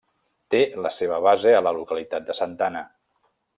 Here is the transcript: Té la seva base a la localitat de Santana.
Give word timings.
Té 0.53 0.61
la 0.85 0.91
seva 0.95 1.19
base 1.27 1.53
a 1.57 1.61
la 1.67 1.75
localitat 1.81 2.27
de 2.31 2.39
Santana. 2.41 2.85